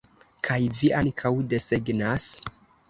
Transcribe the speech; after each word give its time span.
Kaj 0.47 0.57
vi 0.79 0.91
ankaŭ 1.03 1.33
desegnas? 1.53 2.29